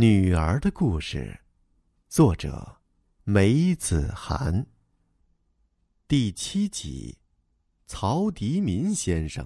[0.00, 1.40] 女儿的故事，
[2.08, 2.76] 作者
[3.24, 4.64] 梅子涵。
[6.06, 7.18] 第七集，
[7.84, 9.44] 曹迪民先生。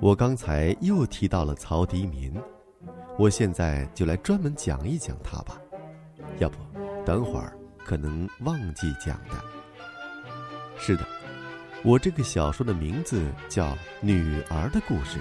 [0.00, 2.32] 我刚才又提到了曹迪民，
[3.18, 5.60] 我现在就来专门讲一讲他吧。
[6.38, 6.56] 要不，
[7.04, 7.54] 等会儿
[7.84, 9.44] 可能忘记讲的。
[10.78, 11.06] 是的。
[11.84, 15.18] 我这个小说的名字叫《女儿的故事》，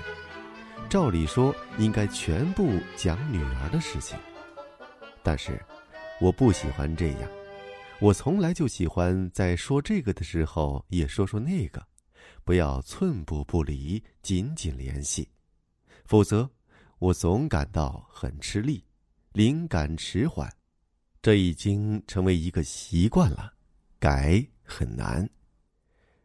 [0.90, 4.18] 照理说应该全部讲女儿的事情，
[5.22, 5.62] 但是
[6.22, 7.30] 我不喜欢这样。
[8.00, 11.86] 我从来就喜欢在说这个的时候也说说那个，
[12.46, 15.28] 不要寸步不离，紧紧联系，
[16.06, 16.50] 否则
[16.98, 18.82] 我总感到很吃力，
[19.34, 20.50] 灵感迟缓。
[21.22, 23.52] 这已经成为一个习惯了，
[24.00, 25.30] 改很难。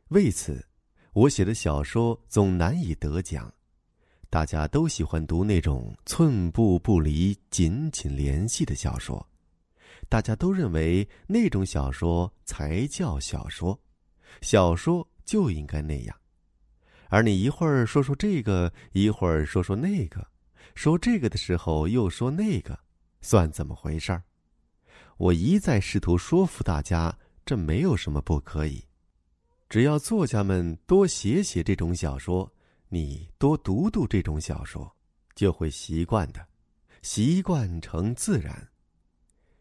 [0.08, 0.66] 为此，
[1.12, 3.52] 我写的小说总难以得奖。
[4.30, 9.26] 大家都喜欢读那种寸步不离、紧紧联系的小说，
[10.08, 13.78] 大家都认为那种小说才叫小说，
[14.40, 16.16] 小说就应该那样。
[17.10, 20.26] 而你一会儿说说这个，一会儿说说那个，
[20.74, 22.78] 说这个的时候又说那个，
[23.20, 24.22] 算怎么回事儿？
[25.18, 28.87] 我一再试图说服大家，这没有什么不可以。
[29.68, 32.50] 只要作家们多写写这种小说，
[32.88, 34.90] 你多读读这种小说，
[35.34, 36.46] 就会习惯的，
[37.02, 38.70] 习惯成自然。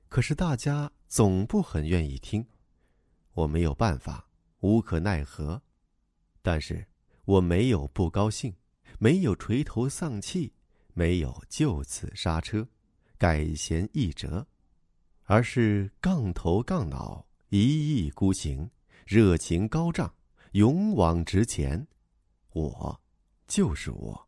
[0.07, 2.45] 可是大家总不很愿意听，
[3.33, 4.25] 我没有办法，
[4.61, 5.61] 无可奈何。
[6.41, 6.87] 但是
[7.25, 8.55] 我没有不高兴，
[8.99, 10.53] 没有垂头丧气，
[10.93, 12.65] 没有就此刹车，
[13.17, 14.47] 改弦易辙，
[15.23, 18.69] 而是杠头杠脑，一意孤行。
[19.07, 20.13] 热情高涨，
[20.51, 21.87] 勇往直前，
[22.49, 23.01] 我
[23.47, 24.27] 就是我。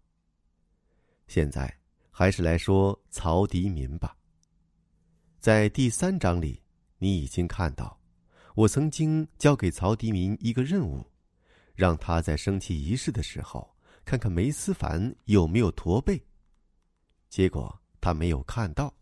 [1.28, 1.78] 现在
[2.10, 4.16] 还是来说曹迪民吧。
[5.38, 6.64] 在第三章里，
[6.98, 8.00] 你已经看到，
[8.56, 11.06] 我曾经交给曹迪民一个任务，
[11.76, 13.76] 让他在升旗仪式的时候
[14.06, 16.26] 看看梅思凡有没有驼背。
[17.28, 18.94] 结果他没有看到，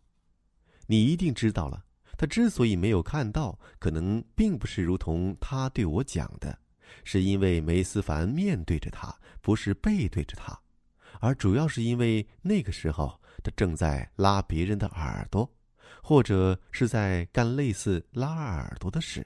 [0.87, 1.85] 你一定知道了。
[2.17, 6.57] 他之所以没有看到，可能并不是如同他对我讲的，
[7.03, 10.59] 是因为梅思凡面对着他，不是背对着他，
[11.19, 15.47] 而主要是因为那个时候他正在拉别人的耳朵，
[16.01, 19.25] 或者是在干类似拉耳朵的事。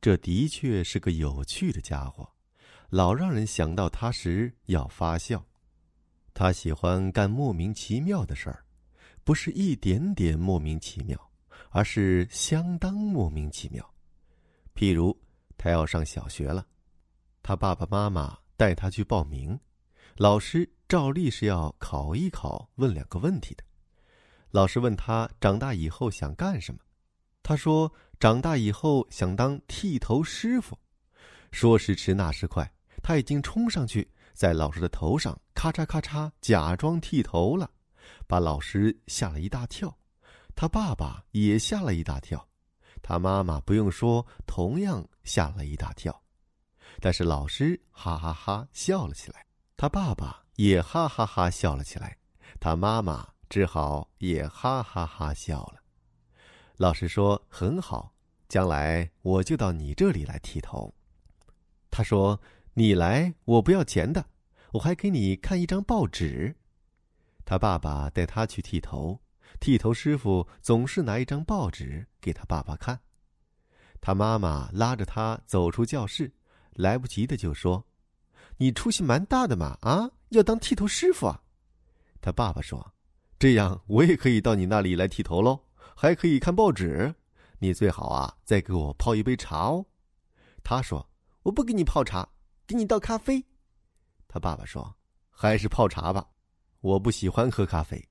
[0.00, 2.28] 这的确是个有趣的家伙，
[2.90, 5.42] 老让人想到他时要发笑。
[6.34, 8.64] 他喜欢干莫名其妙的事儿，
[9.24, 11.31] 不是一点点莫名其妙。
[11.70, 13.94] 而是相当莫名其妙，
[14.74, 15.18] 譬如
[15.56, 16.66] 他要上小学了，
[17.42, 19.58] 他爸爸妈妈带他去报名，
[20.16, 23.64] 老师照例是要考一考，问两个问题的。
[24.50, 26.80] 老师问他长大以后想干什么，
[27.42, 27.90] 他说
[28.20, 30.78] 长大以后想当剃头师傅。
[31.50, 32.70] 说时迟，那时快，
[33.02, 37.70] 他已经冲上去，在老师的头上咔嚓咔嚓假装剃头了，
[38.26, 39.94] 把老师吓了一大跳。
[40.54, 42.48] 他爸爸也吓了一大跳，
[43.02, 46.22] 他妈妈不用说，同样吓了一大跳。
[47.00, 49.44] 但是老师哈哈哈笑了起来，
[49.76, 52.16] 他爸爸也哈哈哈笑了起来，
[52.60, 55.82] 他妈妈只好也哈哈哈笑了。
[56.76, 58.14] 老师说：“很好，
[58.48, 60.94] 将来我就到你这里来剃头。”
[61.90, 62.40] 他说
[62.74, 64.24] ：“你来，我不要钱的，
[64.72, 66.56] 我还给你看一张报纸。”
[67.44, 69.20] 他爸爸带他去剃头。
[69.60, 73.00] 剃头师傅总是拿一张报纸给他爸爸看，
[74.00, 76.32] 他妈妈拉着他走出教室，
[76.72, 77.84] 来不及的就说
[78.58, 81.42] ：“你出息蛮大的嘛，啊，要当剃头师傅啊！”
[82.20, 82.94] 他爸爸说
[83.38, 85.64] ：“这样我也可以到你那里来剃头喽，
[85.94, 87.14] 还可以看报纸。
[87.58, 89.86] 你最好啊，再给我泡一杯茶哦。”
[90.64, 91.08] 他说
[91.42, 92.28] ：“我不给你泡茶，
[92.66, 93.44] 给你倒咖啡。”
[94.26, 94.96] 他爸爸说
[95.30, 96.28] ：“还是泡茶吧，
[96.80, 98.04] 我不喜欢喝咖啡。”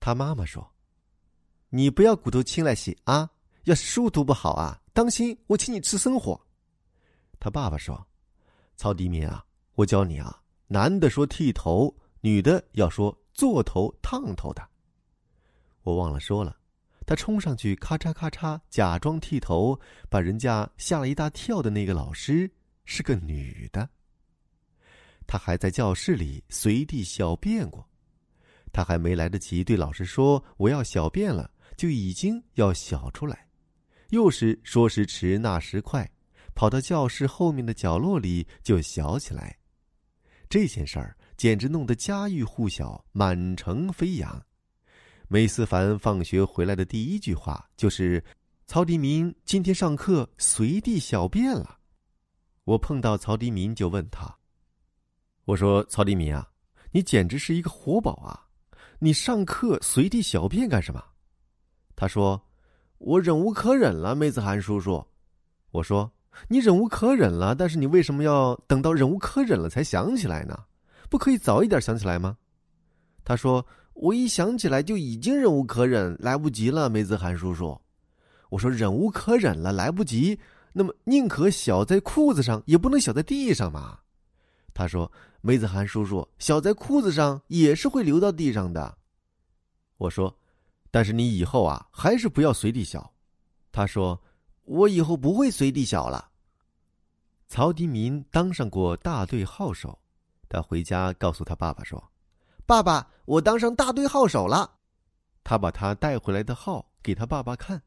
[0.00, 0.72] 他妈妈说
[1.68, 3.30] ：“你不要骨头轻来洗啊！
[3.64, 6.40] 要是书读不好啊，当心我请你吃生活。”
[7.38, 8.06] 他爸爸说
[8.76, 9.44] ：“曹迪民啊，
[9.74, 14.66] 我教你啊，男的说剃头，女的要说做头烫头的。”
[15.84, 16.56] 我忘了说了，
[17.06, 22.50] 他冲上去咔嚓咔嚓假装剃头，把人家吓了一大跳的那个老师
[22.84, 23.88] 是个女的。
[25.26, 27.86] 他还在教室里随地小便过。
[28.72, 33.46] 他还没来得及对老师说“我要小便了”，就已经要小出来。
[34.10, 36.10] 又是说时迟，那时快，
[36.54, 39.56] 跑到教室后面的角落里就小起来。
[40.48, 44.44] 这件事儿简直弄得家喻户晓，满城飞扬。
[45.28, 48.22] 梅思凡放学回来的第一句话就是
[48.66, 51.78] ：“曹迪民今天上课随地小便了。”
[52.64, 54.36] 我碰到曹迪民就问他
[55.46, 56.50] ：“我说曹迪民啊，
[56.90, 58.49] 你简直是一个活宝啊！
[59.00, 61.02] 你上课随地小便干什么？”
[61.96, 62.40] 他说
[62.98, 65.04] ：“我忍无可忍了，梅子涵叔叔。”
[65.72, 66.10] 我说
[66.48, 70.56] ：“你忍无可忍了，但是你为什么要等到忍无可忍了才想起来呢？
[71.08, 72.36] 不可以早一点想起来吗？”
[73.24, 73.64] 他说
[73.94, 77.78] ：“我一想起来就已经忍无可忍，来不及了，梅子涵叔叔。”
[78.50, 80.38] 我说：“忍无可忍了，来不及，
[80.72, 83.98] 那么宁可小在裤子上，也不能小在地上嘛。”
[84.74, 88.98] 他说：“梅子涵叔叔，小在裤子上也是会流到地上的。”
[89.98, 90.36] 我说。
[90.92, 93.14] 但是你以后啊，还是不要随地小。
[93.70, 94.20] 他说
[94.66, 96.32] ：“我以后不会随地小了。”
[97.46, 99.96] 曹迪民当上过大队号手，
[100.48, 102.10] 他回家告诉他爸爸说
[102.66, 104.78] ：“爸爸，我当上大队号手了。”
[105.44, 107.80] 他把他带回来的号给他爸爸看，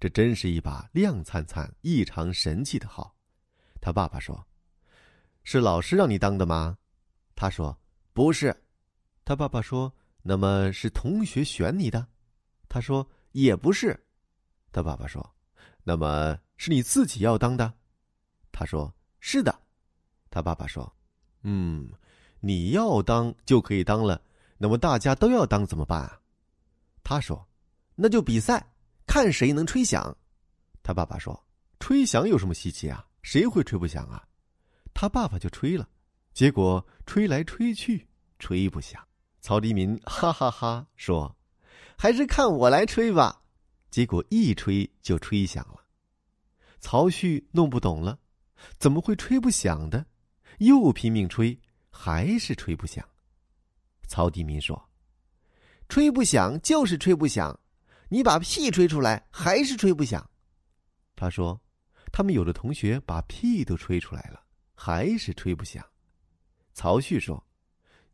[0.00, 3.14] 这真是一把亮灿灿、异常神气的号。
[3.80, 4.44] 他爸爸说
[5.44, 6.76] ：“是老师让你当的吗？”
[7.34, 7.76] 他说
[8.12, 8.54] ：“不是。”
[9.24, 9.92] 他爸爸说
[10.22, 12.06] ：“那么是同学选你的？”
[12.68, 13.98] 他说：“也不是。”
[14.72, 15.34] 他爸爸说
[15.84, 17.72] ：“那么是你自己要当的？”
[18.52, 19.54] 他说：“是的。”
[20.30, 20.90] 他爸爸说
[21.42, 21.90] ：“嗯，
[22.40, 24.20] 你要当就可以当了。
[24.58, 26.20] 那么大家都要当怎么办啊？”
[27.04, 27.46] 他说
[27.94, 28.64] ：“那就比赛，
[29.06, 30.16] 看谁能吹响。”
[30.82, 31.38] 他爸爸说
[31.80, 33.06] ：“吹响有什么稀奇啊？
[33.22, 34.26] 谁会吹不响啊？”
[34.94, 35.88] 他爸爸就吹了，
[36.32, 38.06] 结果吹来吹去，
[38.38, 39.02] 吹不响。
[39.40, 41.36] 曹迪民哈哈哈说。
[41.94, 43.42] 还是看我来吹吧，
[43.88, 45.84] 结果一吹就吹响了。
[46.80, 48.18] 曹旭弄不懂了，
[48.76, 50.04] 怎么会吹不响的？
[50.58, 51.56] 又拼命吹，
[51.90, 53.08] 还是吹不响。
[54.08, 54.90] 曹迪民说
[55.88, 57.56] ：“吹不响就是吹不响，
[58.08, 60.28] 你把屁吹出来还是吹不响。”
[61.14, 61.60] 他说
[62.10, 64.42] ：“他们有的同学把屁都吹出来了，
[64.74, 65.84] 还是吹不响。”
[66.74, 67.44] 曹旭说：“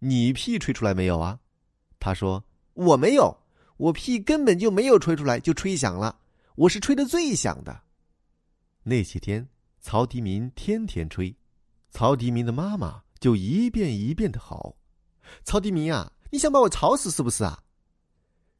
[0.00, 1.40] 你屁吹出来没有啊？”
[2.00, 2.44] 他说
[2.74, 3.36] ：“我没有。”
[3.78, 6.18] 我屁根本就没有吹出来，就吹响了。
[6.56, 7.84] 我是吹的最响的。
[8.82, 9.48] 那些天，
[9.80, 11.32] 曹迪民天天吹，
[11.88, 14.76] 曹迪民的妈妈就一遍一遍的吼
[15.46, 17.62] ：“曹迪民啊，你想把我吵死是不是啊？”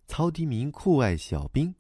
[0.07, 1.75] 曹迪民酷爱小兵，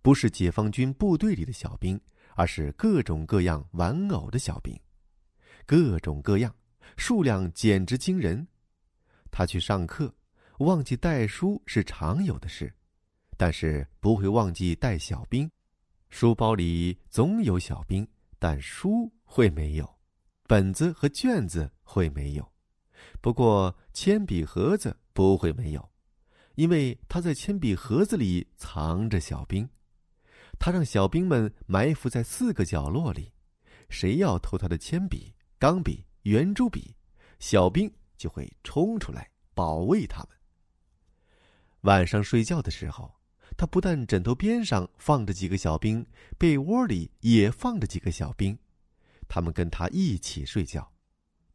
[0.00, 2.00] 不是解放军部队里的小兵，
[2.36, 4.74] 而是各种各样玩偶的小兵，
[5.68, 6.56] 各种各样，
[6.96, 8.48] 数量简直惊人。
[9.30, 10.14] 他去上课，
[10.60, 12.74] 忘记带书是常有的事。
[13.36, 15.48] 但是不会忘记带小兵，
[16.08, 19.98] 书包里总有小兵，但书会没有，
[20.44, 22.50] 本子和卷子会没有，
[23.20, 25.90] 不过铅笔盒子不会没有，
[26.54, 29.68] 因为他在铅笔盒子里藏着小兵，
[30.58, 33.34] 他让小兵们埋伏在四个角落里，
[33.90, 36.94] 谁要偷他的铅笔、钢笔、圆珠笔，
[37.38, 40.28] 小兵就会冲出来保卫他们。
[41.82, 43.12] 晚上睡觉的时候。
[43.56, 46.06] 他不但枕头边上放着几个小兵，
[46.38, 48.56] 被窝里也放着几个小兵，
[49.26, 50.92] 他们跟他一起睡觉。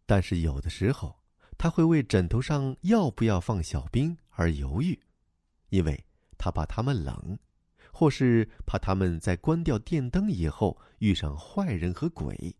[0.06, 1.18] 但是有的时候，
[1.58, 5.00] 他会为枕头上要不要放小兵而犹豫，
[5.70, 6.04] 因为
[6.38, 7.40] 他怕他们冷，
[7.94, 12.54] 或是怕他们在关掉电灯以后遇上坏人和鬼。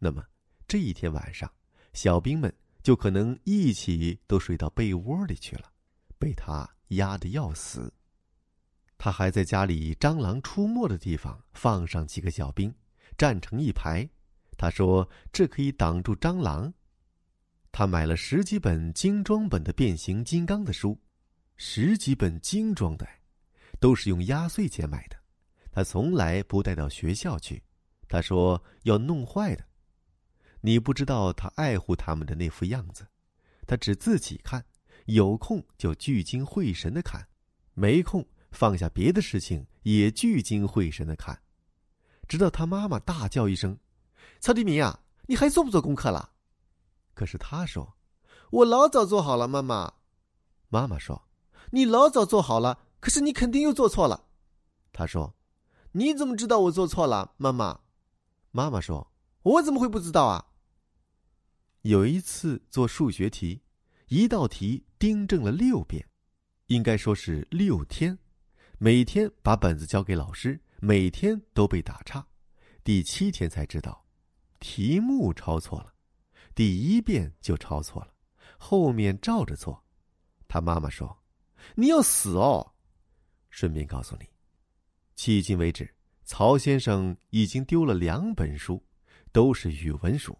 [0.00, 0.24] 那么
[0.68, 1.50] 这一天晚上，
[1.94, 5.72] 小兵们就可能一起都睡到被窝里去了，
[6.18, 7.90] 被他压得要死。
[8.98, 12.72] 他还在家里蟑螂出没的地方放上几个小兵，
[13.16, 14.06] 站成一排。
[14.58, 16.70] 他说：“这可以挡住蟑螂。”
[17.72, 21.00] 他买了十几本精装本的变形金刚的书，
[21.56, 23.08] 十几本精装的，
[23.80, 25.16] 都是用压岁钱买的。
[25.70, 27.62] 他从来不带到学校去，
[28.06, 29.64] 他说要弄坏的。
[30.60, 33.06] 你不知道他爱护他们的那副样子，
[33.66, 34.64] 他只自己看，
[35.06, 37.28] 有空就聚精会神的看，
[37.74, 38.26] 没空。
[38.50, 41.42] 放下别的事情，也聚精会神的看，
[42.26, 43.78] 直到他妈妈大叫一声
[44.40, 46.32] ：“曹迪明啊，你还做不做功课了？”
[47.12, 47.98] 可是他说
[48.50, 49.92] ：“我老早做好了。”妈妈，
[50.70, 51.28] 妈妈说
[51.72, 54.24] ：“你老早做好了，可是你肯定又做错了。”
[54.94, 55.34] 他说
[55.92, 57.80] ：“你怎么知道我做错了？”妈妈，
[58.50, 59.12] 妈妈说
[59.44, 60.46] ：“我怎么会不知道啊？”
[61.88, 63.58] 有一次做数学题，
[64.08, 66.06] 一道题订正了六遍，
[66.66, 68.18] 应该说是六天。
[68.76, 72.26] 每天把本子交给老师，每天都被打岔，
[72.84, 74.04] 第七天才知道，
[74.60, 75.94] 题目抄错了，
[76.54, 78.12] 第一遍就抄错了，
[78.58, 79.82] 后面照着做。
[80.46, 81.22] 他妈妈说
[81.74, 82.74] ：“你要死哦！”
[83.48, 84.26] 顺便告诉你，
[85.16, 85.90] 迄今为止，
[86.26, 88.84] 曹先生已经丢了两本书，
[89.32, 90.38] 都是语文书。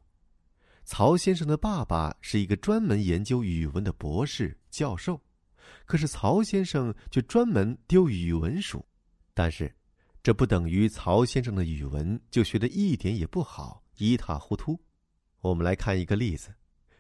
[0.89, 5.21] 曹先生的爸爸是一个专门研究语文的博士教授，
[5.85, 8.83] 可是曹先生却专门丢语文书。
[9.35, 9.71] 但是，
[10.23, 14.81] 这不等于曹先生的语文就学得一点也不好，一塌糊涂。
[15.41, 16.55] 我们来看一个例子，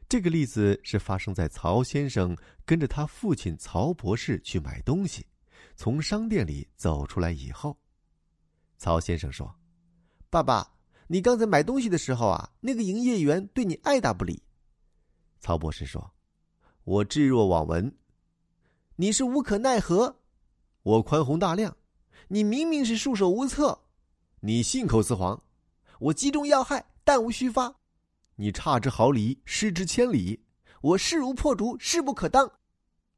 [0.06, 5.24] 这个例子是发生在曹先生跟着他父亲曹博士去买东西，
[5.76, 7.74] 从商店里走出来以后，
[8.76, 9.58] 曹先生说
[10.28, 10.72] ：“爸爸。”
[11.10, 14.42] 你刚才买东西的时候啊，那个营业员对你爱答不理。
[15.40, 16.12] 曹博士说
[16.84, 17.90] ：“我置若罔闻。”
[18.94, 20.14] 你是无可奈何，
[20.82, 21.74] 我宽宏大量。
[22.28, 23.78] 你明明是束手无策，
[24.40, 25.42] 你信口雌黄。
[25.98, 27.74] 我击中要害，弹无虚发。
[28.36, 30.38] 你差之毫厘，失之千里。
[30.82, 32.50] 我势如破竹，势不可当。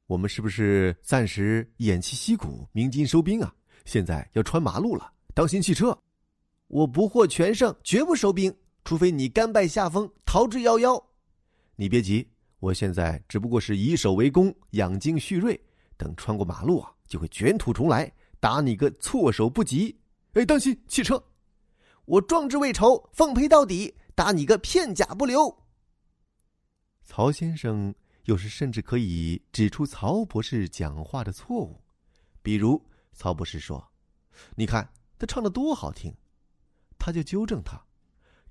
[0.07, 3.53] 我们是不是暂时偃旗息鼓，鸣金收兵啊？
[3.85, 5.99] 现在要穿马路了，当心汽车。
[6.71, 11.03] 我不获全胜，绝不收兵，除非你甘拜下风，逃之夭夭。
[11.75, 12.29] 你别急，
[12.61, 15.61] 我现在只不过是以守为攻，养精蓄锐，
[15.97, 19.99] 等穿过马路啊，就会卷土重来，打你个措手不及。
[20.35, 21.21] 哎，当心汽车！
[22.05, 25.53] 我壮志未酬，奉陪到底，打你个片甲不留。
[27.05, 27.93] 曹先生
[28.27, 31.83] 有时甚至可以指出曹博士讲话的错误，
[32.43, 32.81] 比如
[33.13, 33.85] 曹博士说
[34.55, 36.15] ：“你看他唱的多好听。”
[37.01, 37.83] 他就纠正他，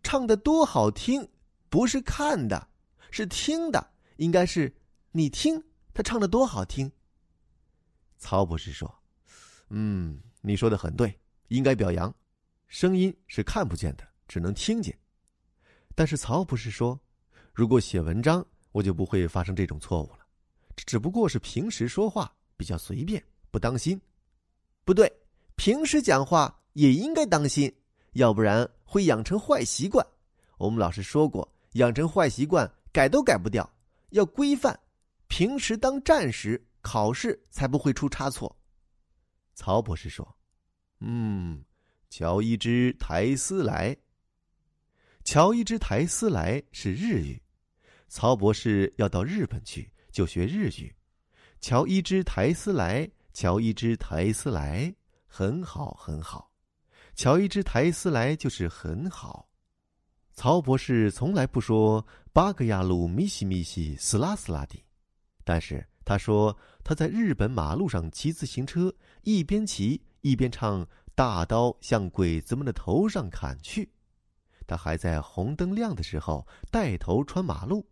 [0.04, 1.26] 唱的多好听，
[1.70, 2.68] 不是看的，
[3.12, 4.76] 是听的，应该是
[5.12, 5.64] 你听
[5.94, 6.92] 他唱的多好听。
[8.18, 8.94] 曹博士说
[9.70, 12.14] ：“嗯，你说的很对，应该表扬。
[12.68, 14.98] 声音是看不见的，只能听见。
[15.96, 17.00] 但是曹博士说，
[17.54, 20.20] 如果写文章，我就不会发生这种错误了。
[20.76, 24.00] 只不过是平时说话比较随便，不当心。
[24.84, 25.12] 不对，
[25.56, 27.74] 平时讲话也应该当心。”
[28.14, 30.06] 要不然会养成坏习惯。
[30.58, 33.70] 我们老师说过，养成坏习惯改都改不掉，
[34.10, 34.78] 要规范。
[35.28, 38.54] 平时当战时，考试才不会出差错。
[39.54, 40.36] 曹博士说
[41.00, 41.64] ：“嗯，
[42.10, 43.96] 瞧一只苔丝来。
[45.24, 47.40] 瞧一只苔丝来是日语。
[48.08, 50.94] 曹博士要到日本去，就学日语。
[51.62, 54.94] 瞧一只苔丝来，瞧一只苔丝来，
[55.28, 56.49] 很好，很好。”
[57.20, 59.50] 瞧一只苔丝来就是很好。
[60.32, 64.82] 曹博士从来不说八个亚路咪西咪西斯拉斯拉的，
[65.44, 73.92] 但是他说他在日本马路上骑自行车，一边骑一边唱“大刀向鬼子们的头上砍去”。
[74.66, 77.86] 他还在红灯亮的时候带头穿马路。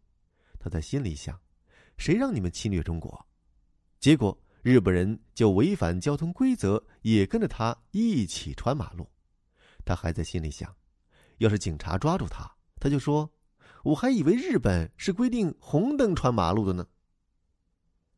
[0.57, 1.37] 他在心里想：
[1.97, 3.27] 谁让你们侵略中国？
[3.99, 9.05] 结果日本人就违反交通规则，也跟着他一起穿马路。
[9.87, 10.75] 他还在心里想：
[11.37, 13.31] 要是警察抓住他，他就说
[13.83, 16.85] ：“我还以为日本是规定红灯穿马路的呢。”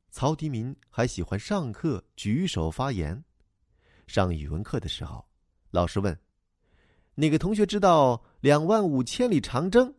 [0.09, 3.23] 曹迪民还喜欢上课举手发言。
[4.07, 5.23] 上语文课的时候，
[5.69, 6.19] 老师问
[7.13, 9.93] ：“哪个同学知道两万五千里长征？”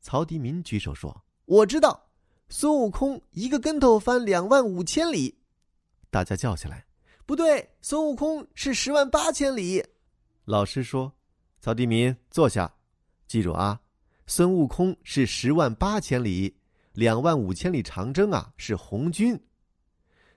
[0.00, 2.08] 曹迪民举手说：“我知道，
[2.48, 5.36] 孙悟空一个跟头翻两万五千里。”
[6.10, 6.86] 大家叫起来
[7.26, 9.84] ：“不对，孙悟空是十万八千里。”
[10.44, 11.12] 老师说
[11.60, 12.74] ：“曹迪民，坐下，
[13.28, 13.80] 记住啊，
[14.26, 16.56] 孙悟空是十万八千里，
[16.94, 19.40] 两万五千里长征啊是红军。”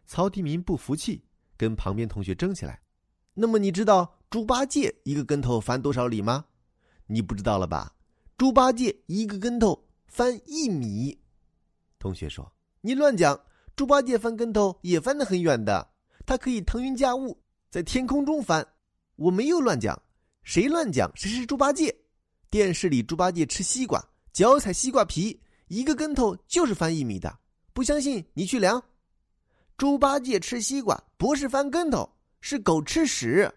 [0.06, 1.24] 曹迪民不服气，
[1.58, 2.80] 跟旁边同学争起来。
[3.34, 6.46] 那么你知道猪八戒一个跟头翻多少里吗？
[7.08, 7.96] 你不知道了吧？
[8.38, 11.20] 猪八戒一个跟头翻一米。
[11.98, 13.40] 同学说：“你乱讲，
[13.76, 15.90] 猪八戒翻跟头也翻得很远的，
[16.28, 18.64] 他可以腾云驾雾，在天空中翻。”
[19.16, 20.00] 我没有乱讲，
[20.44, 21.96] 谁乱讲谁是猪八戒。
[22.50, 27.34] 电视里猪八戒吃西瓜，脚踩西瓜皮，一个跟头就是翻一米的。
[27.74, 28.82] 不相信你去量。
[29.78, 32.10] 猪八戒吃西瓜不是翻跟头，
[32.42, 33.52] 是狗吃屎，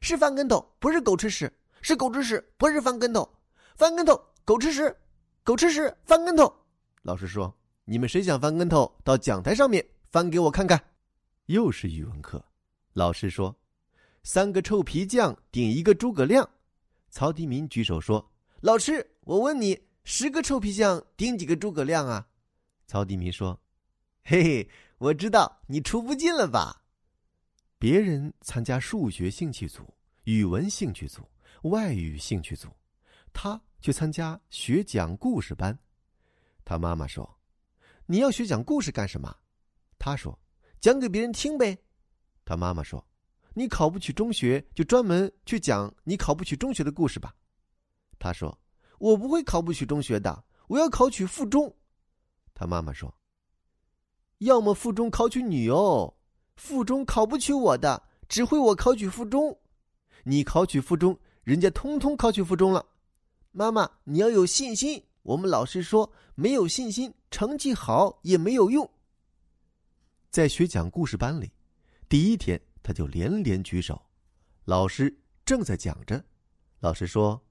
[0.00, 3.28] 是翻跟头，不是狗吃屎，是狗吃屎，不是翻跟头，
[3.76, 4.94] 翻跟头狗吃屎，
[5.42, 6.52] 狗吃屎翻跟头。
[7.02, 7.52] 老师说
[7.84, 10.80] ：“你们谁想翻跟头，到讲台上面翻给我看看。”
[11.46, 12.44] 又是语文课，
[12.92, 13.54] 老师说。
[14.24, 16.48] 三个臭皮匠顶一个诸葛亮，
[17.10, 22.26] 曹迪民举手说：“老师，我问你，十个臭皮匠顶几个诸葛亮啊？”
[22.88, 23.60] 曹迪民说
[24.24, 26.82] ：“嘿嘿，我知道你出不进了吧？”
[27.78, 29.82] 别人参加数学兴趣组、
[30.24, 31.20] 语文兴趣组，
[31.64, 32.68] 外语兴趣组，
[33.30, 35.78] 他去参加学讲故事班。
[36.64, 37.38] 他妈妈说
[38.06, 39.36] ：“你要学讲故事干什么？”
[40.00, 40.38] 他说
[40.80, 41.76] ：“讲给别人听呗。”
[42.46, 43.06] 他妈妈说
[43.54, 47.34] ：“你考不取中学，就专门去讲你考不取中学的故事吧。”
[48.18, 48.58] 他说
[48.98, 51.74] ：“我不会考不取中学的，我要考取附中。”
[52.54, 53.14] 他妈妈说
[54.38, 56.14] ：“要么附中考取你哦，
[56.56, 59.58] 附中考不取我的，只会我考取附中。
[60.24, 62.86] 你考取附中，人家通通考取附中了。
[63.52, 65.04] 妈妈，你要有信心。
[65.22, 68.88] 我们老师说，没有信心，成绩好也没有用。”
[70.30, 71.52] 在学讲故事班里，
[72.08, 74.00] 第一天他就连连举手。
[74.64, 75.12] 老师
[75.44, 76.22] 正在讲着，
[76.78, 77.42] 老师说：“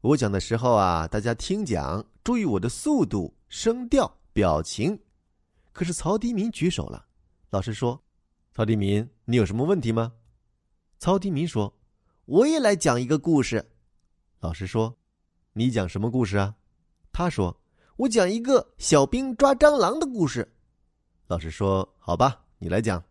[0.00, 4.98] 我讲的时候啊，大家听讲，注意我的速度、声调、表情。”
[5.72, 7.04] 可是曹迪民举手了。
[7.50, 8.00] 老师说
[8.54, 10.12] ：“曹迪民，你有什么问题吗？”
[10.98, 11.76] 曹迪民说
[12.26, 13.72] ：“我也来讲一个故事。”
[14.38, 14.96] 老师说
[15.52, 16.54] ：“你讲什么故事啊？”
[17.12, 17.60] 他说
[17.96, 20.54] ：“我讲一个小兵抓蟑螂的故事。”
[21.26, 23.02] 老师说：“好吧，你来讲。”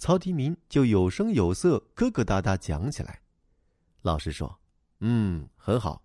[0.00, 3.20] 曹迪民就有声有色、疙疙瘩瘩讲起来。
[4.00, 4.58] 老师说
[5.00, 6.02] ：“嗯，很好。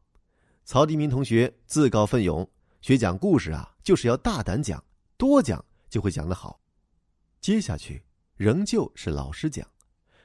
[0.65, 2.45] 曹迪民同学自告奋勇
[2.81, 4.83] 学讲故事啊，就是要大胆讲，
[5.15, 6.59] 多讲就会讲得好。
[7.39, 8.03] 接下去
[8.35, 9.65] 仍旧是老师讲，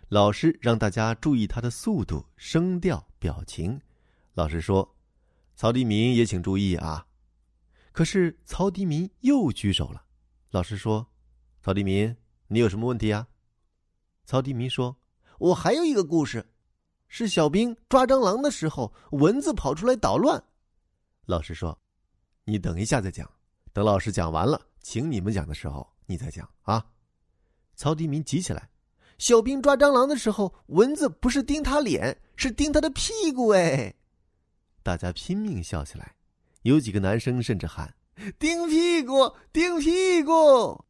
[0.08, 3.80] 老师让大家注意他的速度、声调、表情。
[4.34, 4.96] 老师说
[5.54, 7.06] ：‘曹迪民也请注意啊。’
[7.92, 10.06] 可是曹迪民又举手了。”
[10.50, 11.06] 老师说
[11.62, 12.16] ：“曹迪民，
[12.48, 13.28] 你有什么问题啊？”
[14.30, 14.96] 曹迪民说
[15.40, 16.46] ：“我还有一个故事，
[17.08, 20.40] 是小兵抓蟑螂的时候，蚊子跑出来捣乱。”
[21.26, 21.76] 老师说
[22.46, 23.28] ：“你等一下再讲，
[23.72, 26.86] 等老师讲完了，请你们讲的时候，你再讲啊。”
[27.74, 28.70] 曹迪民急起来
[29.18, 33.92] ：“小兵抓蟑螂的时候，蚊子不是叮他脸，是叮他的屁股。”哎，
[34.84, 36.14] 大家拼命笑起来，
[36.62, 37.92] 有几个男生甚至喊。
[38.38, 40.84] 叮屁股，叮屁股。